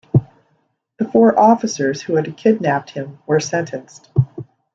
[0.97, 4.09] The four officers who had kidnapped him were sentenced.